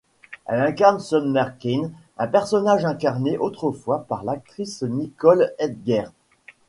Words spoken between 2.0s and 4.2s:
un personnage incarné autrefois